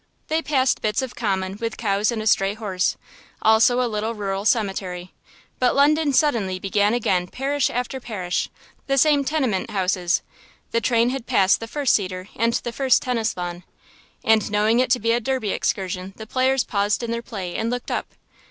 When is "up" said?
17.91-18.07